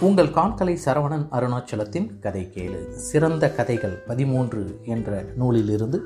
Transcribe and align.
உங்கள் 0.00 0.26
காண்கலை 0.26 0.76
சரவணன் 0.84 1.26
அருணாச்சலத்தின் 1.30 2.18
கதை 2.18 2.50
கேளு. 2.54 2.90
சிறந்த 2.90 3.50
கதைகள் 3.50 3.96
பதிமூன்று 4.06 4.80
என்ற 4.84 5.24
நூலிலிருந்து 5.36 6.02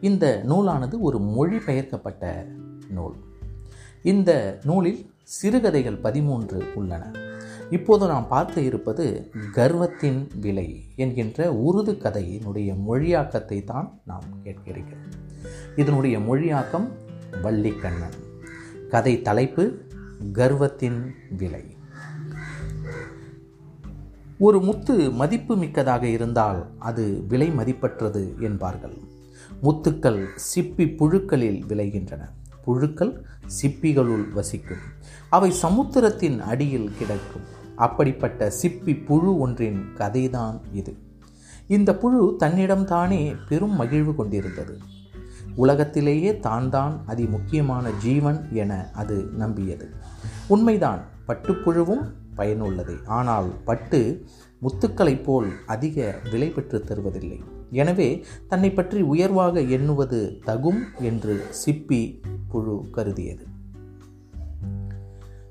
இந்த 0.00 0.42
நூலானது 0.48 1.00
ஒரு 1.00 1.18
மொழிபெயர்க்கப்பட்ட 1.18 2.46
நூல். 2.90 3.14
இந்த 4.02 4.58
நூலில் 4.64 5.10
சிறுகதைகள் 5.22 5.96
பதிமூன்று 5.96 6.64
உள்ளன. 6.74 7.10
இப்போது 7.70 8.06
நாம் 8.06 8.28
பார்க்க 8.28 8.60
இருப்பது 8.60 9.30
கர்வத்தின் 9.52 10.28
விலை 10.40 10.84
என்கின்ற 10.96 11.52
உருது 11.52 11.92
கதையினுடைய 11.92 12.76
மொழியாக்கத்தை 12.88 13.64
தான் 13.64 14.00
நாம் 14.06 14.24
கேட்க 14.42 14.70
இருக்கிறோம் 14.70 15.06
இதனுடைய 15.76 16.18
மொழியாக்கம் 16.18 16.88
வள்ளிக்கண்ணன். 17.42 18.18
கதை 18.88 19.22
தலைப்பு 19.22 19.80
கர்வத்தின் 20.32 21.14
விலை. 21.36 21.80
ஒரு 24.38 24.60
முத்து 24.60 25.10
மதிப்பு 25.10 25.56
மிக்கதாக 25.56 26.06
இருந்தால் 26.06 26.66
அது 26.78 27.24
விலை 27.28 27.50
மதிப்பற்றது 27.50 28.34
என்பார்கள். 28.40 28.96
முத்துக்கள் 29.62 30.26
சிப்பி 30.54 30.96
புழுக்களில் 30.96 31.64
விளைகின்றன. 31.68 32.20
புழுக்கள் 32.64 33.24
சிப்பிகளுள் 33.62 34.32
வசிக்கும். 34.32 34.78
அவை 35.28 35.50
சமுத்திரத்தின் 35.50 36.40
அடியில் 36.40 36.90
கிடக்கும். 36.98 37.42
அப்படிப்பட்ட 37.76 38.52
சிப்பி 38.62 39.04
புழு 39.04 39.38
ஒன்றின் 39.38 39.84
கதைதான் 39.96 40.60
இது. 40.72 40.96
இந்த 41.66 41.96
புழு 41.96 42.36
தன்னிடம்தானே 42.40 43.36
பெரும் 43.48 43.76
மகிழ்வு 43.76 44.14
கொண்டிருந்தது. 44.14 44.78
உலகத்திலேயே 45.54 46.38
தான் 46.38 46.70
தான் 46.70 47.02
அதி 47.06 47.24
முக்கியமான 47.24 47.90
ஜீவன் 47.90 48.48
என 48.52 48.90
அது 48.92 49.28
நம்பியது. 49.38 49.94
உண்மைதான் 50.46 51.00
பட்டுப்புழுவும் 51.28 52.12
பயனுள்ளது. 52.34 52.96
ஆனால் 53.04 53.48
பட்டு 53.64 54.24
முத்துக்களைப் 54.62 55.22
போல் 55.22 55.52
அதிக 55.66 56.14
விலை 56.30 56.48
பெற்று 56.48 56.84
தருவதில்லை. 56.86 57.40
எனவே 57.70 58.24
தன்னை 58.48 58.72
பற்றி 58.72 59.02
உயர்வாக 59.02 59.60
எண்ணுவது 59.60 60.40
தகும் 60.46 60.82
என்று 61.00 61.44
சிப்பி 61.64 62.22
புழு 62.48 62.88
கருதியது. 62.92 63.46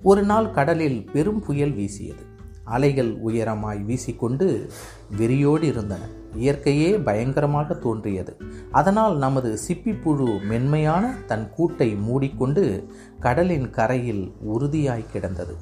ஒரு 0.01 0.23
நாள் 0.23 0.51
கடலில் 0.51 1.05
பெரும் 1.13 1.39
புயல் 1.39 1.71
வீசியது. 1.71 2.29
அலைகள் 2.63 3.23
உயரமாய் 3.23 3.81
வீசிக்கொண்டு 3.85 4.69
வெறியோடு 5.17 5.61
இருந்தன. 5.61 6.01
இயற்கையே 6.35 7.03
பயங்கரமாக 7.03 7.73
தோன்றியது. 7.73 8.37
அதனால் 8.71 9.17
நமது 9.17 9.57
சிப்பிப்புழு 9.67 10.43
மென்மையான 10.43 11.15
தன் 11.27 11.51
கூட்டை 11.57 11.99
மூடிக்கொண்டு 11.99 12.87
கடலின் 13.19 13.69
கரையில் 13.69 14.33
உறுதியாய் 14.53 15.11
கிடந்தது. 15.11 15.55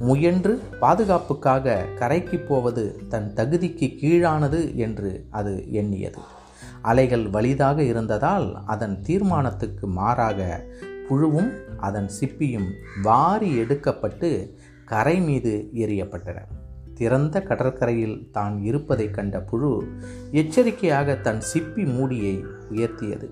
முயன்று 0.00 0.60
பாதுகாப்புக்காக 0.80 1.84
கரைக்கு 1.98 2.38
போவது 2.38 2.84
தன் 3.08 3.32
தகுதிக்கு 3.36 3.88
கீழானது 4.02 4.74
என்று 4.74 5.26
அது 5.30 5.66
எண்ணியது. 5.72 6.18
அலைகள் 6.82 7.24
வலிதாக 7.24 7.78
இருந்ததால் 7.78 8.58
அதன் 8.66 9.00
தீர்மானத்துக்கு 9.00 9.86
மாறாக 9.86 10.64
புழுவும் 11.08 11.50
அதன் 11.76 12.08
சிப்பியும் 12.20 12.70
வாரி 13.02 13.60
எடுக்கப்பட்டு 13.60 14.30
கரை 14.84 15.20
மீது 15.20 15.70
எறியப்பட்டன. 15.74 16.36
திறந்த 16.94 17.42
கடற்கரையில் 17.42 18.28
தான் 18.32 18.62
இருப்பதை 18.62 19.10
கண்ட 19.10 19.40
புழு 19.40 19.88
எச்சரிக்கையாக 20.30 21.14
தன் 21.14 21.42
சிப்பி 21.52 21.84
மூடியை 21.94 22.44
உயர்த்தியது. 22.70 23.28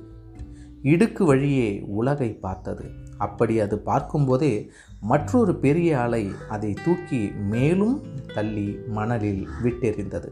இடுக்கு 0.82 1.24
வழியே 1.24 1.82
உலகை 1.86 2.30
பார்த்தது. 2.32 2.84
அப்படி 3.18 3.60
அது 3.60 3.78
பார்க்கும்போதே 3.78 4.70
மற்றொரு 5.00 5.54
பெரிய 5.54 6.00
அலை 6.00 6.32
அதை 6.48 6.76
தூக்கி 6.84 7.28
மேலும் 7.28 8.04
தள்ளி 8.34 8.78
மணலில் 8.88 9.48
விட்டெறிந்தது. 9.62 10.28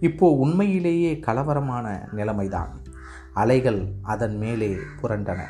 இப்போ 0.00 0.30
உண்மையிலேயே 0.30 1.18
கலவரமான 1.18 2.08
நிலைமைதான். 2.12 2.80
அலைகள் 3.32 3.92
அதன் 4.02 4.36
மேலே 4.36 4.76
புரண்டன. 5.02 5.40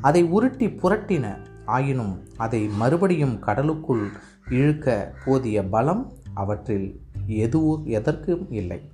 அதை 0.00 0.22
உருட்டி 0.22 0.66
புரட்டின. 0.66 1.36
ஆயினும் 1.64 2.26
அதை 2.36 2.68
மறுபடியும் 2.68 3.38
கடலுக்குள் 3.38 4.08
இழுக்க 4.50 5.14
போதிய 5.24 5.64
பலம் 5.64 6.12
அவற்றில் 6.34 7.00
எதுவும் 7.26 7.86
எதற்கும் 7.86 8.50
இல்லை. 8.50 8.90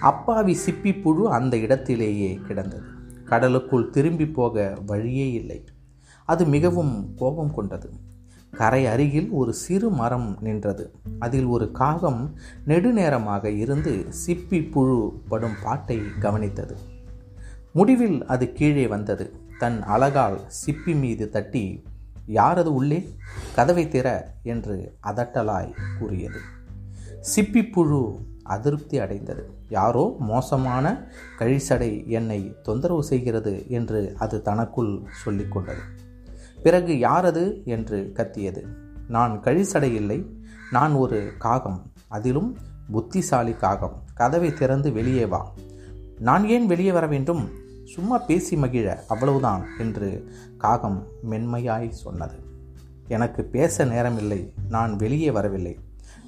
அப்பாவி 0.00 0.56
சிப்பி 0.66 1.02
புழு 1.02 1.32
அந்த 1.32 1.56
இடத்திலேயே 1.56 2.40
கிடந்தது. 2.46 2.94
கடலுக்குள் 3.26 3.90
திரும்பி 3.90 4.28
போக 4.28 4.76
வழியே 4.86 5.32
இல்லை. 5.32 5.64
அது 6.24 6.46
மிகவும் 6.46 7.14
கோபம் 7.16 7.54
கொண்டது. 7.54 7.90
கரை 8.50 8.86
அருகில் 8.86 9.30
ஒரு 9.30 9.54
சிறு 9.54 9.90
மரம் 9.90 10.38
நின்றது. 10.40 10.94
அதில் 11.18 11.44
ஒரு 11.44 11.70
காகம் 11.70 12.38
நெடுநேரமாக 12.66 13.44
இருந்து 13.44 14.06
சிப்பி 14.26 14.70
புழு 14.70 15.22
படும் 15.28 15.54
பாட்டை 15.62 16.00
கவனித்தது. 16.20 16.76
முடிவில் 17.72 18.26
அது 18.26 18.52
கீழே 18.52 18.86
வந்தது. 18.86 19.32
தன் 19.58 19.82
அழகால் 19.82 20.40
சிப்பி 20.66 20.98
மீது 20.98 21.28
தட்டி 21.28 21.82
யாரது 22.28 22.64
உள்ளே? 22.64 23.08
கதவை 23.54 23.86
திற 23.86 24.22
என்று 24.42 24.96
அதட்டலாய் 25.02 25.74
கூறியது. 25.98 26.38
சிப்பி 27.36 27.72
புழு 27.72 28.18
அதிருப்தி 28.46 28.98
அடைந்தது. 28.98 29.50
யாரோ 29.68 30.16
மோசமான 30.18 31.06
கழிசடை 31.38 32.06
என்னை 32.06 32.56
தொந்தரவு 32.62 33.02
செய்கிறது 33.02 33.64
என்று 33.68 34.14
அது 34.18 34.42
தனக்குள் 34.42 35.02
சொல்லிக்கொண்டது 35.24 35.80
பிறகு 36.62 36.92
யாரது 36.92 37.64
என்று 37.64 38.10
கத்தியது. 38.14 38.66
நான் 39.08 39.40
கழிசடை 39.40 39.94
இல்லை. 39.94 40.26
நான் 40.70 40.92
ஒரு 40.92 41.32
காகம். 41.38 41.92
அதிலும் 42.08 42.56
புத்திசாலி 42.90 43.52
காகம். 43.52 44.02
கதவை 44.14 44.52
திறந்து 44.52 44.92
வெளியே 44.92 45.26
வா. 45.26 45.52
நான் 46.18 46.48
ஏன் 46.48 46.66
வெளியே 46.66 46.92
வர 46.92 47.06
வேண்டும்? 47.06 47.48
சும்மா 47.84 48.18
பேசி 48.18 48.56
மகிழ. 48.56 48.98
அவ்வளவுதான் 49.08 49.66
என்று 49.78 50.32
காகம் 50.58 51.06
மென்மையாய் 51.22 51.88
சொன்னது. 51.88 52.34
எனக்கு 53.08 53.44
பேச 53.44 53.84
நேரமில்லை. 53.84 54.52
நான் 54.68 54.96
வெளியே 54.96 55.30
வரவில்லை. 55.30 55.78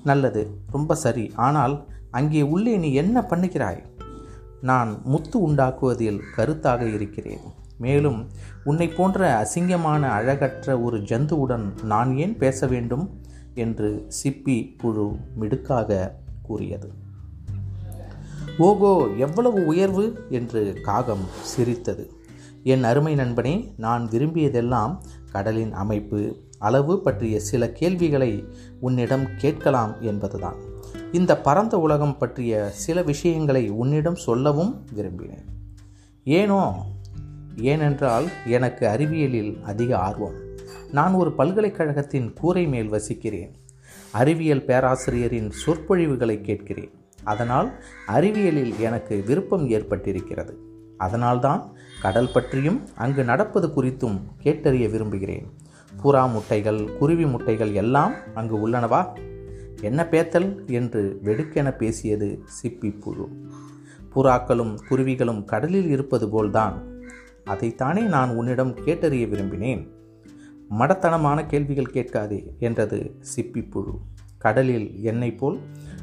நல்லது. 0.04 0.50
ரொம்ப 0.70 0.94
சரி. 0.94 1.32
ஆனால் 1.36 1.86
அங்கே 2.10 2.42
உள்ளே 2.42 2.76
நீ 2.76 2.92
என்ன 2.92 3.20
பண்ணுகிறாய்? 3.20 3.82
நான் 4.60 5.00
முத்து 5.04 5.48
உண்டாக்குவதில் 5.48 6.20
கருத்தாக 6.36 6.94
இருக்கிறேன். 6.94 7.38
மேலும் 7.78 8.26
உன்னை 8.64 8.88
போன்ற 8.88 9.48
அசிங்கமான 9.48 10.00
அழகற்ற 10.00 10.80
ஒரு 10.80 10.98
ஜந்துவுடன் 10.98 11.82
நான் 11.82 12.16
ஏன் 12.16 12.36
பேச 12.36 12.66
வேண்டும்? 12.66 13.20
என்று 13.54 14.08
சிப்பி 14.22 14.74
புழு 14.78 15.16
மிடுக்காக 15.34 16.14
கூறியது. 16.42 16.92
ஓகோ 18.58 19.16
எவ்வளவு 19.16 19.66
உயர்வு? 19.66 20.26
என்று 20.30 20.80
காகம் 20.82 21.24
சிரித்தது. 21.42 22.12
என் 22.62 22.84
அருமை 22.84 23.14
நண்பனே 23.14 23.72
நான் 23.76 24.08
விரும்பியதெல்லாம் 24.08 24.98
கடலின் 25.32 25.72
அமைப்பு 25.72 26.36
அளவு 26.58 27.00
பற்றிய 27.00 27.40
சில 27.40 27.72
கேள்விகளை 27.72 28.44
உன்னிடம் 28.80 29.26
கேட்கலாம் 29.36 29.94
என்பதுதான். 30.00 30.56
இந்த 31.12 31.40
பரந்த 31.40 31.78
உலகம் 31.78 32.18
பற்றிய 32.18 32.70
சில 32.70 33.02
விஷயங்களை 33.02 33.68
உன்னிடம் 33.68 34.14
சொல்லவும் 34.14 34.84
விரும்பினேன். 34.96 35.44
ஏனோ 36.24 36.84
ஏனென்றால் 37.56 38.24
எனக்கு 38.46 38.88
அறிவியலில் 38.88 39.62
அதிக 39.62 39.98
ஆர்வம். 39.98 40.34
நான் 40.92 41.12
ஒரு 41.12 41.32
பல்கலைக்கழகத்தின் 41.32 42.32
கூரை 42.32 42.66
மேல் 42.66 42.88
வசிக்கிறேன். 42.88 43.54
அறிவியல் 44.10 44.64
பேராசிரியரின் 44.64 45.50
சொற்பொழிவுகளை 45.50 46.40
கேட்கிறேன். 46.40 46.90
அதனால் 47.24 47.82
அறிவியலில் 48.06 48.78
எனக்கு 48.78 49.22
விருப்பம் 49.26 49.70
ஏற்பட்டிருக்கிறது. 49.70 50.52
அதனால்தான் 50.96 51.72
கடல் 52.02 52.32
பற்றியும் 52.32 52.88
அங்கு 52.96 53.24
நடப்பது 53.24 53.68
குறித்தும் 53.68 54.20
கேட்டறிய 54.42 54.90
விரும்புகிறேன். 54.90 55.50
புறா 56.04 56.32
முட்டைகள் 56.32 56.96
குருவி 56.96 57.24
முட்டைகள் 57.24 57.72
எல்லாம் 57.72 58.14
அங்கு 58.34 58.68
உள்ளனவா? 58.68 59.26
என்ன 59.82 60.06
பேத்தல் 60.10 60.66
என்று 60.66 61.20
வெடுக்கென 61.24 61.76
பேசியது 61.76 62.42
சிப்பி 62.62 63.00
புழு. 63.00 63.28
புறாக்களும் 64.14 64.78
குருவிகளும் 64.90 65.44
கடலில் 65.44 65.88
இருப்பது 65.88 66.28
போல்தான். 66.28 66.82
அதைத்தானே 67.46 68.02
நான் 68.06 68.36
உன்னிடம் 68.36 68.74
கேட்டறிய 68.76 69.26
விரும்பினேன். 69.26 69.88
மடத்தனமான 70.70 71.46
கேள்விகள் 71.46 71.90
கேட்காதே 71.90 72.52
என்றது 72.58 73.20
சிப்பி 73.36 73.70
புழு. 73.70 73.98
கடலில் 74.38 75.02
என்னை 75.02 75.32
போல் 75.32 75.58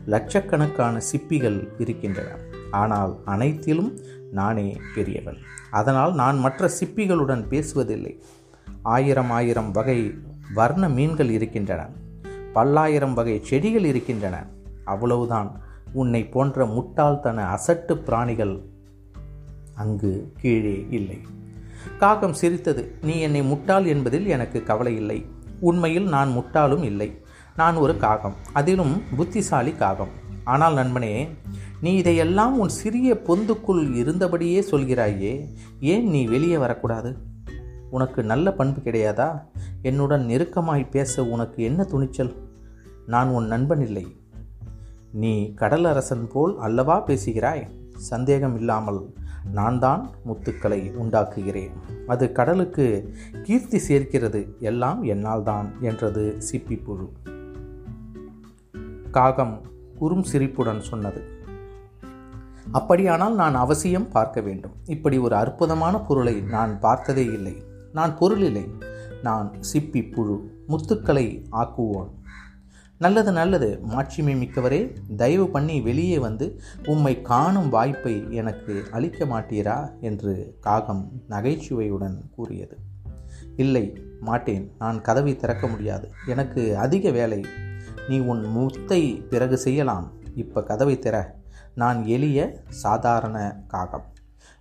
லட்சக்கணக்கான 0.05 1.01
சிப்பிகள் 1.11 1.67
இருக்கின்றன. 1.77 2.27
ஆனால் 2.71 3.19
அனைத்திலும் 3.25 3.99
நானே 4.31 4.77
பெரியவன். 4.95 5.37
அதனால் 5.71 6.13
நான் 6.13 6.39
மற்ற 6.39 6.69
சிப்பிகளுடன் 6.79 7.47
பேசுவதில்லை. 7.49 8.21
ஆயிரம் 8.81 9.29
ஆயிரம் 9.29 9.71
வகை 9.71 10.13
வர்ண 10.53 10.89
மீன்கள் 10.89 11.29
இருக்கின்றன. 11.29 11.89
பல்லாயிரம் 12.55 13.13
வகை 13.13 13.37
செடிகள் 13.43 13.83
இருக்கின்றன. 13.83 14.45
அவ்வளவுதான். 14.85 15.49
உன்னை 15.93 16.21
போன்ற 16.25 16.65
முட்டாள்தன 16.65 17.39
அசட்டு 17.55 17.93
பிராணிகள் 17.93 18.55
அங்கு 19.75 20.11
கீழே 20.41 20.85
இல்லை. 20.89 21.19
காகம் 21.97 22.33
சிரித்தது. 22.33 22.83
நீ 23.01 23.19
என்னை 23.19 23.43
முட்டாள் 23.43 23.85
என்பதில் 23.85 24.27
எனக்கு 24.27 24.63
கவலை 24.63 24.95
இல்லை. 24.95 25.25
உண்மையில் 25.59 26.07
நான் 26.07 26.31
முட்டாளும் 26.37 26.83
இல்லை. 26.83 27.09
நான் 27.55 27.75
ஒரு 27.75 27.97
காகம். 27.97 28.35
அதிலும் 28.53 29.01
புத்திசாலி 29.17 29.73
காகம். 29.75 30.13
ஆனால் 30.43 30.75
நண்பனே 30.75 31.13
நீ 31.81 31.95
இதையெல்லாம் 31.95 32.59
உன் 32.59 32.73
சிறிய 32.81 33.13
பொந்துக்குள் 33.27 33.85
இருந்தபடியே 34.01 34.61
சொல்கிறாயே. 34.71 35.33
ஏன் 35.79 36.09
நீ 36.09 36.25
வெளியே 36.25 36.57
வரக்கூடாது? 36.57 37.17
உனக்கு 37.89 38.23
நல்ல 38.23 38.53
பண்பு 38.53 38.81
கிடையாதா? 38.81 39.41
என்னுடன் 39.81 40.25
நெருக்கமாய் 40.25 40.89
பேச 40.89 41.25
உனக்கு 41.25 41.63
என்ன 41.63 41.83
துணிச்சல்? 41.83 42.35
நான் 43.05 43.27
உன் 43.27 43.45
நண்பன் 43.45 43.81
இல்லை. 43.81 44.15
நீ 45.11 45.53
கடலரசன் 45.55 46.29
போல் 46.31 46.57
அல்லவா 46.57 46.99
பேசுகிறாய்? 46.99 47.67
சந்தேகம் 47.95 48.57
இல்லாமல் 48.57 49.13
நான் 49.51 49.79
தான் 49.79 50.09
முத்துக்களை 50.25 50.91
உண்டாக்குகிறேன். 50.91 51.71
அது 52.07 52.31
கடலுக்கு 52.31 53.15
கீர்த்தி 53.43 53.77
சேர்க்கிறது 53.77 54.55
எல்லாம் 54.59 55.03
என்னால் 55.03 55.43
தான் 55.43 55.73
என்றது 55.81 56.37
சிப்பி 56.51 56.83
புழு. 56.83 57.11
காகம் 59.11 59.61
குறும் 59.97 60.23
சிரிப்புடன் 60.23 60.81
சொன்னது. 60.81 61.23
அப்படியானால் 62.71 63.35
நான் 63.35 63.55
அவசியம் 63.55 64.09
பார்க்க 64.09 64.41
வேண்டும். 64.41 64.71
இப்படி 64.85 65.17
ஒரு 65.17 65.35
அற்புதமான 65.35 65.99
பொருளை 65.99 66.41
நான் 66.41 66.79
பார்த்ததே 66.79 67.25
இல்லை. 67.25 67.63
நான் 67.95 68.17
பொருளில்லை. 68.17 68.67
நான் 69.23 69.55
சிப்பி 69.73 70.11
புழு 70.11 70.63
முத்துக்களை 70.67 71.45
ஆக்குவோன் 71.51 72.11
நல்லது 72.97 73.31
நல்லது 73.31 73.79
மாட்சிமை 73.81 74.35
மிக்கவரே 74.35 74.95
தயவு 75.17 75.49
பண்ணி 75.49 75.81
வெளியே 75.81 76.19
வந்து 76.19 76.61
உம்மை 76.85 77.21
காணும் 77.21 77.69
வாய்ப்பை 77.69 78.33
எனக்கு 78.33 78.83
அளிக்க 78.91 79.25
மாட்டீரா? 79.25 79.99
என்று 80.01 80.57
காகம் 80.59 81.11
நகைச்சுவையுடன் 81.29 82.29
கூறியது. 82.35 82.77
இல்லை 83.55 84.01
மாட்டேன். 84.19 84.71
நான் 84.79 85.01
கதவை 85.01 85.35
திறக்க 85.35 85.67
முடியாது. 85.67 86.11
எனக்கு 86.25 86.77
அதிக 86.77 87.11
வேலை. 87.11 87.45
நீ 88.09 88.19
உன் 88.19 88.45
முத்தை 88.45 89.27
பிறகு 89.27 89.57
செய்யலாம். 89.57 90.11
இப்ப 90.35 90.63
கதவை 90.63 90.97
திற. 90.97 91.25
நான் 91.75 92.05
எளிய 92.05 92.63
சாதாரண 92.69 93.63
காகம். 93.67 94.13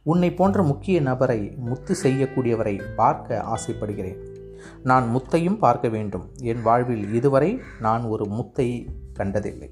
உன்னை 0.05 0.33
போன்ற 0.33 0.62
முக்கிய 0.62 1.01
நபரை 1.01 1.41
முத்து 1.56 1.95
செய்யக்கூடியவரை 2.03 2.81
பார்க்க 2.97 3.41
ஆசைப்படுகிறேன். 3.41 4.21
நான் 4.83 5.06
முத்தையும் 5.15 5.59
பார்க்க 5.59 5.89
வேண்டும். 5.89 6.27
என் 6.43 6.62
வாழ்வில் 6.62 7.15
இதுவரை 7.15 7.61
நான் 7.81 8.05
ஒரு 8.05 8.25
முத்தை 8.25 8.69
கண்டதில்லை. 9.12 9.71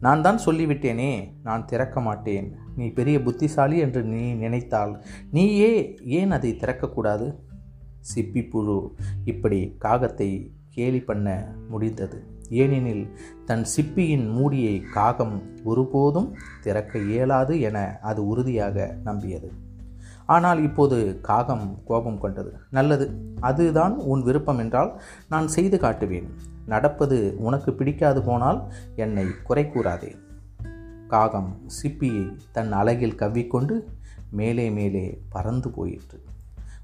நான் 0.00 0.22
தான் 0.22 0.38
சொல்லிவிட்டேனே 0.46 1.12
நான் 1.42 1.64
திறக்க 1.64 2.00
மாட்டேன். 2.00 2.48
நீ 2.76 2.86
பெரிய 2.88 3.22
புத்திசாலி 3.22 3.78
என்று 3.78 4.02
நீ 4.02 4.32
நினைத்தால் 4.32 5.04
நீயே 5.30 5.72
ஏன் 6.04 6.30
அதை 6.30 6.50
திறக்கக்கூடாது? 6.60 7.28
சிப்பி 8.14 8.50
புழு 8.50 8.76
இப்படி 9.24 9.60
காகத்தை 9.80 10.30
கேலி 10.70 11.00
பண்ண 11.00 11.28
முடிந்தது. 11.68 12.18
ஏனெனில் 12.48 13.18
தன் 13.44 13.64
சிப்பியின் 13.76 14.30
மூடியை 14.30 14.80
காகம் 14.80 15.42
ஒருபோதும் 15.64 16.36
திறக்க 16.60 16.98
இயலாது 16.98 17.60
என 17.60 17.98
அது 18.02 18.26
உறுதியாக 18.26 18.96
நம்பியது. 19.04 19.52
ஆனால் 20.26 20.62
இப்போது 20.62 21.20
காகம் 21.20 21.78
கோபம் 21.84 22.20
கொண்டது. 22.20 22.54
நல்லது 22.70 23.10
அதுதான் 23.40 23.96
உன் 23.96 24.22
விருப்பம் 24.22 24.58
என்றால் 24.58 25.02
நான் 25.28 25.48
செய்து 25.48 25.76
காட்டுவேன். 25.76 26.28
நடப்பது 26.66 27.34
உனக்கு 27.38 27.72
பிடிக்காது 27.72 28.22
போனால் 28.22 28.72
என்னை 28.96 29.24
குறை 29.44 29.64
கூறாதே. 29.64 30.16
காகம் 31.08 31.60
சிப்பியை 31.82 32.36
தன் 32.52 32.72
அலகில் 32.72 33.14
கவ்விக்கொண்டு 33.14 33.88
மேலே 34.30 34.70
மேலே 34.70 35.20
பறந்து 35.28 35.70
போயிற்று. 35.70 36.22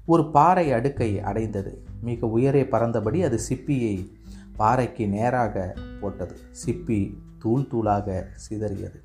ஒரு 0.05 0.31
பாறை 0.31 0.71
அடுக்கை 0.71 1.21
அடைந்தது. 1.21 1.83
மிக 2.01 2.27
உயரே 2.27 2.63
பறந்தபடி 2.63 3.23
அது 3.23 3.39
சிப்பியை 3.49 4.11
பாறைக்கு 4.57 5.07
நேராக 5.07 5.73
போட்டது. 6.01 6.37
சிப்பி 6.65 7.17
தூள் 7.39 7.61
தூளாக 7.61 8.25
சிதறியது. 8.49 9.01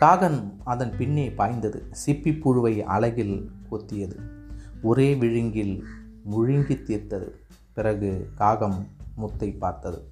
காகன் 0.00 0.52
அதன் 0.64 0.96
பின்னே 0.96 1.30
பாய்ந்தது. 1.30 1.82
சிப்பி 2.06 2.40
புழுவை 2.40 2.82
அழகில் 2.82 3.50
கொத்தியது. 3.70 4.20
ஒரே 4.82 5.14
விழுங்கில் 5.14 5.84
முழுங்கி 6.32 6.82
தீர்த்தது. 6.82 7.28
பிறகு 7.72 8.30
காகம் 8.34 8.86
முத்தை 9.16 9.58
பார்த்தது. 9.58 10.08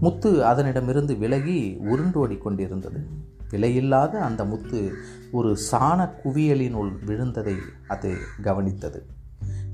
முத்து 0.00 0.42
அதனிடமிருந்து 0.42 1.18
விலகி 1.18 1.78
உருண்டோடி 1.84 2.38
கொண்டிருந்தது 2.38 3.06
விலையில்லாத 3.50 4.10
அந்த 4.10 4.44
முத்து 4.44 4.92
ஒரு 5.30 5.56
சாண 5.70 6.10
குவியலினுள் 6.24 6.92
விழுந்ததை 7.06 7.56
அது 7.88 8.16
கவனித்தது. 8.42 9.02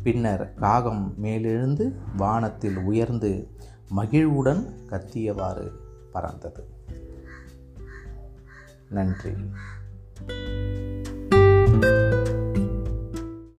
பின்னர் 0.02 0.54
காகம் 0.54 1.14
மேலெழுந்து 1.22 1.93
வானத்தில் 2.16 2.76
உயர்ந்து 2.76 3.48
மகிழ்வுடன் 3.88 4.74
கத்தியவாறு 4.90 5.70
பறந்தது. 6.12 6.64
நன்றி. 8.90 9.32